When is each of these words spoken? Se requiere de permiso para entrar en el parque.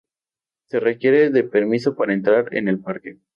Se 0.65 0.79
requiere 0.79 1.29
de 1.29 1.43
permiso 1.43 1.95
para 1.95 2.13
entrar 2.15 2.55
en 2.55 2.67
el 2.67 2.79
parque. 2.79 3.19